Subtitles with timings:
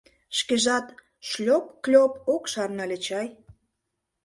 [0.37, 0.85] Шкежат,
[1.29, 3.27] Шлёп-клёп, ок шарне ыле чай.